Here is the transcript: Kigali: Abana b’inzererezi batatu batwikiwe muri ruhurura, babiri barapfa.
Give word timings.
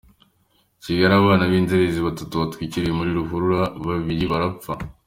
Kigali: 0.83 1.13
Abana 1.21 1.43
b’inzererezi 1.51 1.99
batatu 2.07 2.33
batwikiwe 2.41 2.89
muri 2.97 3.11
ruhurura, 3.17 3.61
babiri 3.85 4.25
barapfa. 4.33 4.73